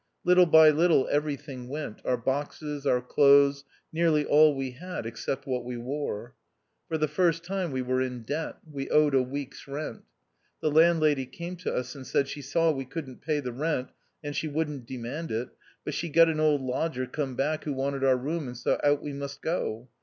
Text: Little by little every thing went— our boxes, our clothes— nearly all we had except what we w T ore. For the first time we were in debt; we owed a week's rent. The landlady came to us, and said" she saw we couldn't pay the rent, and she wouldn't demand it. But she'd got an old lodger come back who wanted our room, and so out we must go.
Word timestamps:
Little 0.23 0.47
by 0.47 0.71
little 0.71 1.07
every 1.11 1.35
thing 1.35 1.67
went— 1.67 2.01
our 2.07 2.17
boxes, 2.17 2.87
our 2.87 3.01
clothes— 3.01 3.65
nearly 3.93 4.25
all 4.25 4.55
we 4.55 4.71
had 4.71 5.05
except 5.05 5.45
what 5.45 5.63
we 5.63 5.75
w 5.75 5.87
T 5.87 5.91
ore. 5.95 6.35
For 6.89 6.97
the 6.97 7.07
first 7.07 7.43
time 7.43 7.71
we 7.71 7.83
were 7.83 8.01
in 8.01 8.23
debt; 8.23 8.57
we 8.67 8.89
owed 8.89 9.13
a 9.13 9.21
week's 9.21 9.67
rent. 9.67 10.01
The 10.59 10.71
landlady 10.71 11.27
came 11.27 11.55
to 11.57 11.71
us, 11.75 11.93
and 11.93 12.07
said" 12.07 12.27
she 12.29 12.41
saw 12.41 12.71
we 12.71 12.83
couldn't 12.83 13.21
pay 13.21 13.41
the 13.41 13.51
rent, 13.53 13.91
and 14.23 14.35
she 14.35 14.47
wouldn't 14.47 14.87
demand 14.87 15.29
it. 15.31 15.49
But 15.85 15.93
she'd 15.93 16.13
got 16.13 16.29
an 16.29 16.39
old 16.39 16.61
lodger 16.61 17.05
come 17.05 17.35
back 17.35 17.65
who 17.65 17.73
wanted 17.73 18.03
our 18.03 18.17
room, 18.17 18.47
and 18.47 18.57
so 18.57 18.79
out 18.83 19.03
we 19.03 19.13
must 19.13 19.43
go. 19.43 19.87